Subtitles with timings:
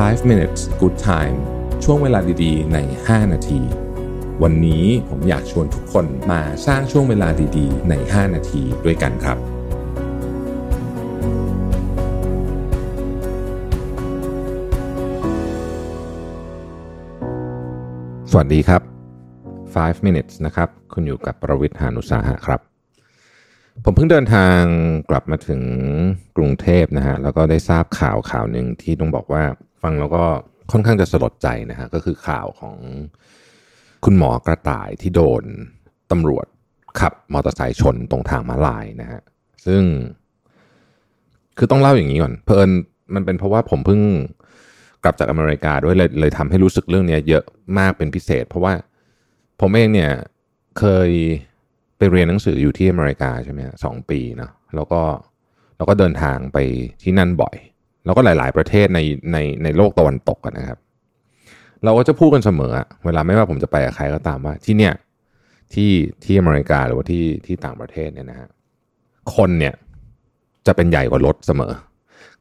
[0.00, 1.36] 5 minutes good time
[1.84, 3.60] ช่วงเวลาดีๆ ใน 5 นาที
[4.42, 9.38] วันนี้ผมอยากชวนทุกคนมาสร้างช่วงเวลาดีๆ ใน 5 นาทีด้วยกันครับ
[18.30, 18.82] สวัสดีครับ
[19.44, 22.60] 5 minutes นะครับ คุณอยู่กับประวิทยานุสาหะครับ
[23.84, 24.60] ผมเพิ่งเดินทาง
[25.10, 25.62] กลับมาถึง
[26.36, 29.44] กรุงเทพนะฮะแล้วก็ได้ทราบข่าวข่าวหนึ่งที่ต้องบอกว่า
[29.82, 30.24] ฟังแล้วก็
[30.72, 32.76] ค่อนข้างจะสลดใจนะฮะก็คือข่าวของ
[34.04, 35.44] คุณหมอกระต่ายที่โดน
[36.10, 36.46] ตำรวจ
[37.00, 39.20] ขับมอเตอร์ไซค์ชนตรงทางม้าลายนะฮะ
[39.66, 39.82] ซึ่ง
[41.58, 42.70] คือต้องเล่าอย่างนี้ก่อนเพอิญ
[43.14, 44.00] มันเป็นเพราะว่าผมเพิ่ง
[45.04, 47.44] กลับจากอเมริกาด้วยเลยเลยทำให้รู้สึกเรื่องนี้เยอะ
[47.78, 48.74] มากเป็นพิเศษ เพราะว่า
[49.60, 50.10] ผมเองเนี่ย
[50.78, 51.10] เคย
[51.98, 55.02] ไปเรียนหนังสืออยู่ที่อเมริกาใช่ไหมสองปีเนาะแล้วก็
[55.76, 56.58] แล้วก็เดินทางไป
[57.02, 57.56] ที่นั่นบ่อย
[58.04, 59.00] แล้วก็หลาย ๆ ประเทศใน
[59.32, 60.78] ในในโลกตะวันตกกันนะครับ
[61.84, 62.72] เราก็จะพูดกันเสมอ
[63.06, 64.94] เวลาไม่ว่าผมจะไปกับใครก็ตามว่าที่เนี่ย
[65.74, 65.90] ที่
[66.24, 68.48] ที่อเมริกาหรือว่าที่ที่ต่างประเทศเนี่ยนะฮะ
[69.34, 69.74] คนเนี่ย
[70.66, 71.72] จะเป็นใหญ่กว่ารถเสมอ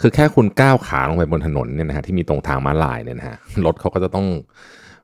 [0.02, 4.28] คือแค่คุณก้าวขาลงไปบนถนนเนี่ยนะฮะที่มีตรงทางม้าลายเนี่ยนะฮะรถเขาก็จะต้อง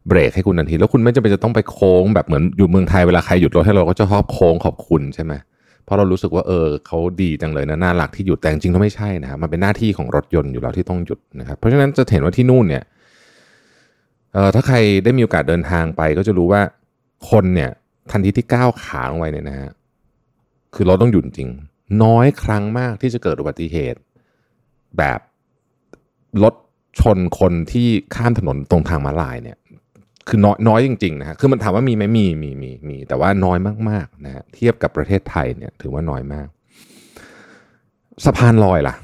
[0.07, 12.83] เบรกให้คุณทันที แล้วคุณไม่จำเป็นจะต้องไปโค้งแบบเหมือนอยู่เมืองไทยเวลาใครหยุดรถให้เราก็จะชอบโค้งขอบคุณใช่ไหมเพราะเรารู้สึกว่าเออเขาดีจังเลยนะน่ารักที่หยุดแต่จริงๆก็ไม่ใช่นะครับมันเป็นหน้าที่ของรถยนต์อยู่แล้วที่ต้องหยุดนะครับเพราะฉะนั้นจะเห็นว่าที่นู่นเนี่ย
[14.33, 16.61] เออถ้าใครได้มีโอกาสเดินทางไปก็จะรู้ว่า
[17.29, 17.71] คนเนี่ย
[18.11, 19.71] ทันทีที่ก้าวขาลงไปเนี่ยนะฮะ
[20.75, 21.49] คือราต้องหยุดจริง
[22.03, 23.99] น้อยครั้งมากที่จะเกิดอุบัติเหตุ
[24.97, 25.19] แบบ
[26.43, 26.53] รถ
[26.99, 29.57] ชนคนที่ข้ามถนนตรงทางม้าลายเนี่ย
[30.27, 33.57] คือน้อยน้อยจริงๆนะฮะคือมันถามว่ามีไหมมีมีมีมีแต่ว่าน้อย
[33.89, 36.47] มากๆนะฮะเทียบกับประเทศไทยเนี่ยถือว่าน้อยมาก
[38.25, 38.95] สะพานลอยล่ะ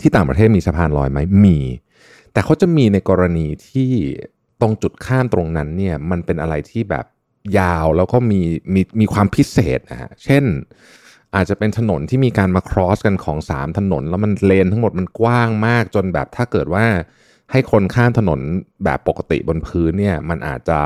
[0.00, 1.58] ที่ต่างประเทศมีสะพานลอยไหมมี
[2.32, 3.92] แต่เขาจะมีในกรณีที่
[4.60, 7.06] ตรงจุดข้ามตรงนั้นเนี่ยมันเป็นอะไรที่แบบ
[7.58, 8.40] ยาวแล้วก็มี
[8.74, 10.44] มีมีความพิเศษนะฮะเช่น
[11.34, 16.86] อาจจะเป็นถนนที่มีการมาครอสกันของสามถนน แล้วมันเลนทั้งหมดมันกว้างมากจนแบบถ้าเกิดว่า
[17.52, 18.40] ให้คนข้ามถนน
[18.84, 20.80] แบบปกติบนพื้นเนี่ยมันอาจจะ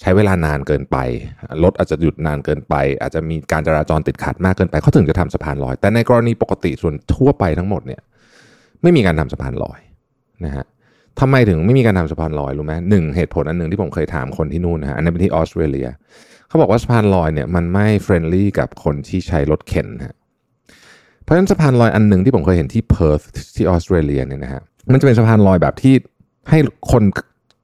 [0.00, 0.96] ใช้เวลานานเกินไป
[1.62, 8.00] รถอาจจะหยุดนานเกินไป อาจจะมีการจราจรติดขัดมากเกินไปเขาถึงจะทำสะพานลอย แต่ในกรณีปกติส่วนทั่วไปทั้งหมดเนี่ย
[8.82, 9.80] ไม่มีการทำสะพานลอย
[10.44, 10.66] นะฮะ
[11.20, 15.88] ทำไมถึงไม่มีการทำสะพานลอยรู้ไหมหนึ่งเหตุผลอันหนึ่งที่ผมเคยถามคนที่นู่นนะฮะอันนี้เป็นที่ออสเตรเลีย
[16.48, 20.16] เขาบอกว่าสะพานลอยเนี่ยมันไม่ friendly กับคนที่ใช้รถเข็นฮะ
[21.22, 23.20] เพราะฉะนั้นสะพานลอยอันหนึ่งที่ผมเคยเห็นที่เพิร์ธ
[23.56, 24.62] ที่ออสเตรเลียเนี่ยนะฮะ
[24.92, 25.94] มันจะเป็นสะพานลอยแบบที่
[26.50, 26.58] ให้
[26.92, 27.02] คน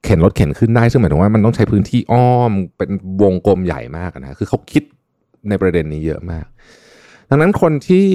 [0.03, 2.89] เข็นรถเข็นขึ้นได้ซึ่งหมายถึงว่ามันต้องใช้พื้นที่อ้อมเป็น
[3.21, 4.83] วงกลมใหญ่มากนะคือเขาคิด
[5.49, 6.45] ในประเด็นนี้เยอะมาก
[7.29, 8.05] ดังนั้นคนที่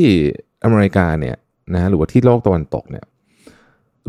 [0.65, 1.37] อเมริกาเนี่ย
[1.75, 3.05] นะหรือว่าที่โลกตะวันตกเนี่ย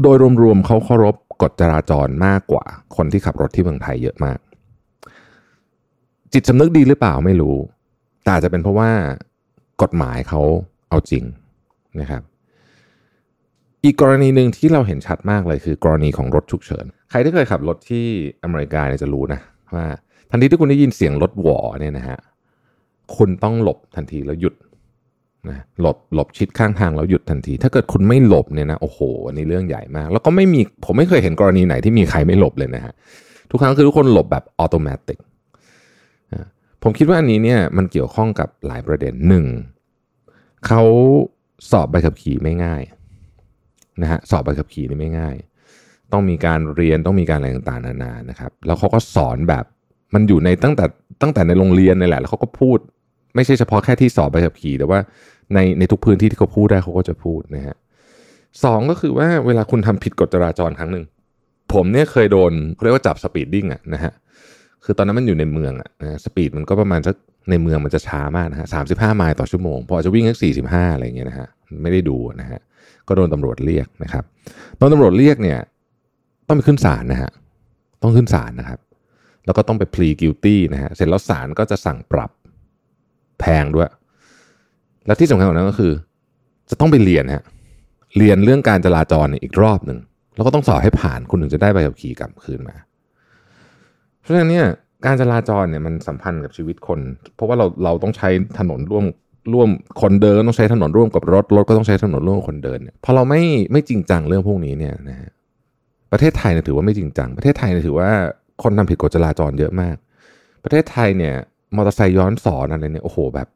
[0.01, 2.65] โดยรวมๆเขาเคารพกฎจราจรมากกว่า
[2.95, 4.37] คนที่ขับรถที่เมืองไทยเยอะมาก
[6.33, 7.55] จิตสำนึกดีหรือเปล่าไม่รู้
[8.23, 8.91] แต่อาจจะเป็นเพราะว่า
[9.81, 10.41] กฎหมายเขา
[10.89, 11.23] เอาจริง
[12.01, 12.21] นะครับ
[13.85, 18.05] อีกกรณีหนึ่งที่เราเห็นชัดมากเลยคือกรณีของรถฉุกเฉิน ใครที่เคยขับรถที่
[18.43, 19.39] อเมริกาเนี่ยจะรู้นะ
[19.75, 19.85] ว่า
[20.29, 22.19] ทันทีที่คุณได้ยินเสียงรถหวอเนี่ยนะฮะ
[23.17, 24.55] คุณต้องหลบทันทีแล้วหยุด
[25.49, 32.93] นะหลบหลบชิดข้างทางแล้วหยุดทันที ถ้าเกิดคุณไม่หลบเนี่ยนะโอ้โหอันนี้เรื่องใหญ่มาก แล้วก็ไม่มีผมไม่เคยเห็นกรณีไหนที่มีใครไม่หลบเลยนะฮะ
[33.49, 35.17] ทุกครั้งคือทุกคนหลบแบบอัตโนมัติ
[36.83, 39.45] ผมคิดว่าอันนี้เนี่ยมันเกี่ยวข้องกับหลายประเด็นหนึ่ง
[40.67, 40.81] เขา
[41.71, 42.81] สอบใบขับขี่ไม่ง่าย
[44.01, 45.35] นะฮะสอบใบขับขี่นี่ไม่ง่าย
[46.11, 49.65] ต้องมีการเรียนต้องมีการอะไรต่างๆนานานะครับ แล้วเขาก็สอนแบบ
[50.13, 50.85] มันอยู่ในตั้งแต่
[51.21, 52.77] ตั้งแต่ในโรงเรียนนี่แหละ แล้วเขาก็พูด
[53.35, 54.99] ไม่ใช่เฉพาะแค่ที่สอบใบขับขี่ แต่ว่า
[55.53, 57.75] ในในทุกพื้นที่ที่เขาพูดได้เขาก็จะพูดนะฮะ
[58.63, 61.05] สองก็คือว่าเวลาคุณทำผิดกฎจราจรครั้งหนึ่ง
[61.73, 62.51] ผมเนี่ยเคยโดน
[62.83, 64.13] เรียกว่าจับ speeding อะนะฮะ
[64.83, 67.15] คือตอนนั้นมันอยู่ในเมืองอะนะ speed มันก็ประมาณสัก
[67.49, 71.47] ในเมืองมันจะช้ามากนะฮะสามสิบห้าไมล์ต่อชั่วโมงพอจะวิ่งแค่สี่สิบห้าอะไรเงี้ยนะฮะ
[71.83, 72.59] ไม่ได้ดูนะฮะ
[73.07, 74.23] ก็โดนตำรวจเรียกนะครับ
[74.77, 75.59] โดนตำรวจเรียกเนี่ย
[76.47, 77.31] ต้องไปขึ้นศาลนะฮะ
[78.01, 78.79] ต้องขึ้นศาลนะครับ
[79.45, 82.31] แล้วก็ต้องไป plead guilty นะฮะเสร็จแล้วศาลก็จะสั่งปรับ
[83.39, 83.89] แพงด้วย
[85.05, 85.93] และที่สำคัญกว่านั้นก็คือ
[86.69, 87.43] จะต้องไปเรียนฮะ
[88.17, 89.99] เรียนเรื่องการจราจรอีกรอบหนึ่ง
[90.35, 92.75] แล้วก็ต้องสอบให้ผ่านคุณถึงจะได้ใบขับขี่กลับคืนมา
[94.19, 94.67] เพราะฉะนั้นเนี่ย
[95.05, 96.99] การจราจรเนี่ยมันสัมพันธ์กับชีวิตคน
[97.35, 98.29] เพราะว่าเราเราต้องใช้
[98.59, 99.05] ถนนร่วม
[99.53, 99.69] ร่วม
[100.01, 103.41] คนเดินต้องใช้ถนนร่วมกับรถรถก็ต้องใช้ถนนร่วมกับคนเดินเนี่ยพอเราไม่
[103.71, 105.29] ไม่จริงจังเรื่องพวกนี้เนี่ยนะฮะ
[106.11, 108.09] ประเทศไทยเนี่ยถือว่าไม่จริงจังประเทศไทยเนี่ยถือว่า
[108.63, 109.95] คนทำผิดกฎจราจรเยอะมาก
[110.63, 111.33] ประเทศไทยเนี่ย
[111.75, 113.47] มอเตอร์ไซค์ย้อนสอนอะไรเนี่ยโอ้โหแบบ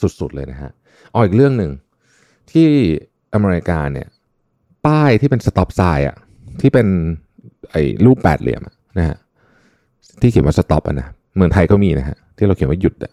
[0.00, 0.70] สุดๆเลยนะฮะ
[1.14, 1.70] อ๋ออีกเรื่องหนึ่ง
[2.52, 2.68] ที่
[3.34, 4.06] อเมริกาเนี่ย
[4.86, 6.16] ป้ายที่เป็นสต็อปไซน์อะ
[6.60, 6.86] ที่เป็น
[7.70, 8.62] ไอ้รูปแปดเหลี่ยม
[8.98, 9.16] นะฮะ
[10.20, 13.12] ที่เขียนว่า stop อะนะเมืองไทยก็มีนะฮะที่เราเขียนว่าหยุดอะ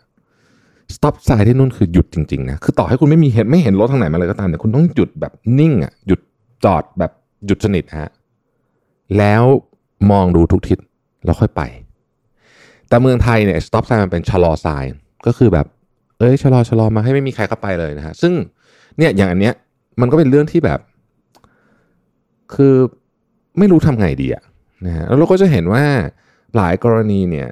[0.95, 6.19] stop sign ที่นู่นคือหยุดจริงๆนะคือต่อให้คุณไม่มีเห็นไม่เห็นรถทางไหนมาเลยก็ตามแต่คุณต้องหยุดแบบนิ่งอะหยุด
[6.63, 7.12] จอดแบบ
[7.45, 8.12] หยุดสนิทฮะ
[9.18, 9.44] แล้ว
[10.12, 10.80] มองดูทุกทิศ
[11.25, 11.62] แล้วค่อยไป
[12.89, 14.89] แต่เมืองไทยเนี่ย stop sign มันเป็นชะลอ sign
[15.25, 15.66] ก็คือแบบ
[16.19, 18.34] เอ้ยชะลอชะลอมาให้ไม่มีใครเข้าไปเลยนะฮะซึ่ง
[18.98, 19.54] เนี่ยอย่างอันเนี้ย
[20.01, 20.80] มันก็เป็นเรื่องที่แบบ
[22.56, 22.75] คือ
[23.57, 24.44] ไม่รู้ทำไงดีอะ
[24.86, 25.84] นะฮะแล้วเราก็จะเห็นว่า
[26.56, 27.50] หลายกรณีเนี่ย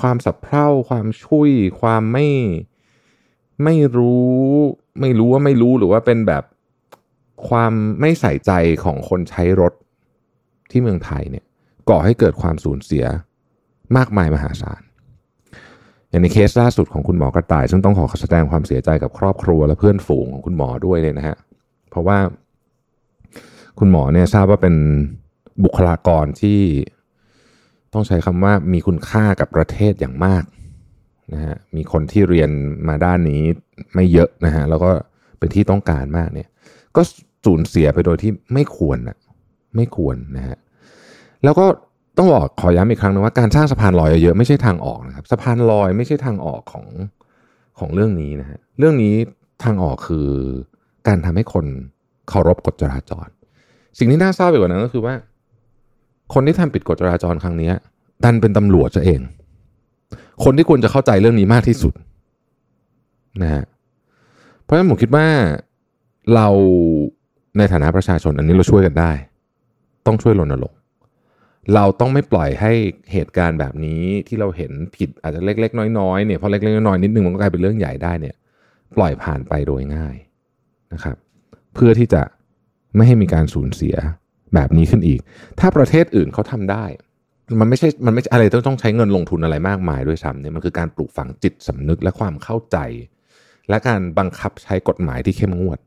[0.00, 1.50] ความสับเพร่าความชุย
[1.80, 2.26] ความไม่
[3.64, 4.34] ไม่รู้
[5.00, 6.44] ไม่รู้ว่าไม่รู้หรือว่าเป็นแบบ
[7.48, 8.52] ความไม่ใส่ใจ
[8.84, 9.72] ของคนใช้รถ
[10.70, 11.44] ที่เมืองไทยเนี่ย
[11.88, 13.04] ก่อให้เกิดความสูญเสีย
[13.96, 14.82] มากมายมหาศาล
[16.08, 21.36] อย่างในเคสล่าสุดของคุณหมอกระต่าย ซึ่งต้องขอแสดงความเสียใจกับครอบครัวและเพื่อนฝูงของคุณหมอด้วยเลยนะฮะ
[21.90, 22.18] เพราะว่า
[23.78, 24.74] คุณหมอเนี่ยทราบว่าเป็น
[25.64, 26.60] บุคลากรที่
[27.94, 30.44] ต้องใช้คำว่ามีคุณค่ากับประเทศอย่างมาก
[31.32, 32.50] นะฮะมีคนที่เรียน
[32.88, 33.42] มาด้านนี้
[33.94, 34.90] ไม่เยอะนะฮะแล้วก็
[35.38, 36.48] เป็นที่ต้องการมากเนี่ย
[36.96, 37.02] ก็
[37.44, 39.18] สูญเสียไปโดยที่ไม่ควรนะ
[39.76, 40.56] ไม่ควรนะฮะ
[41.44, 41.66] แล้วก็
[42.18, 46.86] ต้องบอกขอย้ำอีกครั้งนึงว่าการสร้างสะพานลอยเยอะไม่ใช่ทางออกนะครับสะพานลอยไม่ใช่ทางออกของ
[47.78, 49.14] ของเรื่องนี้นะฮะเรื่องนี้
[49.64, 50.28] ทางออกคือ
[51.08, 51.66] การทำให้คน
[52.28, 53.28] เคารพกฎจราจร
[53.98, 55.14] สิ่งที่น่าเศร้าไปกว่านั้นก็คือว่า
[56.32, 57.70] คนที่ทำผิดกฎจราจรครั้งนี้
[58.24, 59.20] ดันเป็นตำรวจซะเอง
[60.44, 61.94] คนที่ควรจะเข้าใจเรื่องนี้มากที่สุด
[63.42, 63.64] นะฮะ
[64.62, 65.26] เพราะฉะนั้นผมคิดว่า
[66.34, 66.48] เรา
[67.58, 69.12] ในฐานะประชาชนอันนี้เราช่วยกันได้
[70.06, 70.78] ต้องช่วยรณรงค์
[71.74, 72.72] เราต้องไม่ปล่อยให้
[73.12, 78.36] เหตุการณ์แบบนี้ที่เราเห็นผิดอาจจะเล็ก ๆ น้อยๆเนี่ยพอเล็กๆน้อยๆนิดนึงมันก็กลายเป็นเรื่องใหญ่ได้เนี่ย
[78.96, 80.16] ปล่อยผ่านไปโดยง่าย
[80.92, 81.16] นะครับ
[81.74, 82.22] เพื่อที่จะ
[82.96, 83.96] ไม่ให้มีการสูญเสีย
[84.54, 85.20] แบบนี้ขึ้นอีก
[85.60, 86.84] ถ้าประเทศอื่นเขาทำได้
[87.60, 92.78] มันไม่ใช่ มันไม่อะไรต้องต้องใช้เงินลงทุนอะไรมากมายด้วยซ้ำเนี่ยมันคือการปลูกฝังจิตสำนึกและความเข้าใจ
[93.68, 95.78] และการบังคับใช้กฎหมายที่เข้มงวด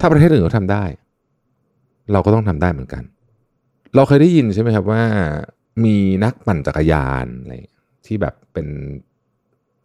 [0.00, 0.84] ถ้าประเทศอื่นเขาทำได้
[2.12, 3.02] เราก็ต้องทำได้เหมือนกัน
[3.94, 5.02] เราเคยได้ยินใช่ไหมครับว่า
[5.84, 7.52] มีนักปั่นจักรยานอะไร
[8.06, 8.66] ที่แบบเป็น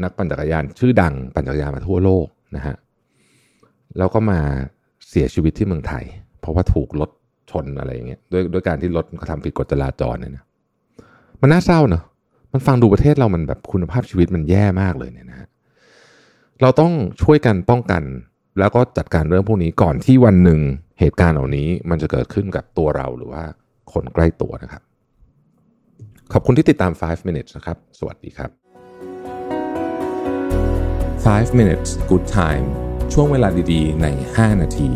[0.04, 2.76] นักปั่นจักรยาน ชื่อดังปั่นจักรยานมาทั่วโลกนะฮะ
[3.98, 4.40] แล้วก็มา
[5.10, 6.04] เสียชีวิตที่เมืองไทย
[6.40, 7.10] เพราะว่าถูกรถ
[7.52, 10.44] ชนอะไรอย่างเงี้ยด้วยด้วยการที่รถเขาทำผิดกฎจราจรเนี่ยนะ
[11.42, 12.04] มันน่าเศร้าเนอะ
[12.52, 15.48] มันฟังดูประเทศเรามันแบบคุณภาพชีวิตมันแย่มากเลยเนี่ยนะฮะ
[16.62, 18.04] เราต้องช่วยกันป้องกัน
[18.60, 20.60] แล้วก็จัดการเรื่องพวกนี้ก่อนที่วันหนึ่ง
[21.00, 23.44] เหตุการณ์เหล่านี้ มันจะเกิดขึ้นกับตัวเราหรือว่า
[23.94, 24.84] คนใกล้ตัวนะครับ
[26.34, 28.52] ขอบคุณที่ติดตาม 5 minutes นะครับ สวัสดีครับ
[31.26, 32.66] 5 minutes good time
[33.14, 34.90] ช่วงเวลาดีๆ ใน 5 นาที